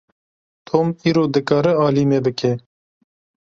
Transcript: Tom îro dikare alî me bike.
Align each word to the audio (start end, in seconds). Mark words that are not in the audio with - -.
Tom 0.67 0.87
îro 1.09 1.23
dikare 1.33 1.71
alî 1.85 2.03
me 2.09 2.19
bike. 2.25 2.51